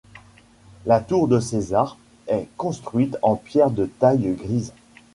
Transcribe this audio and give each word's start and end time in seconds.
La 0.87 0.99
Tour 0.99 1.27
de 1.27 1.39
César 1.39 1.95
est 2.25 2.49
construite 2.57 3.19
en 3.21 3.35
pierres 3.35 3.69
de 3.69 3.85
taille 3.85 4.33
grises. 4.33 4.73